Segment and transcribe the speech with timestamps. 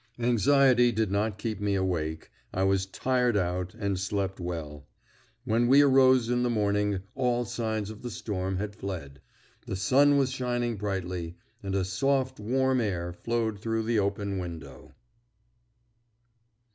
[0.17, 4.87] Anxiety did not keep me awake; I was tired out, and slept well.
[5.45, 9.21] When we arose in the morning all signs of the storm had fled.
[9.67, 14.95] The sun was shining brightly, and a soft warm air flowed through the open window.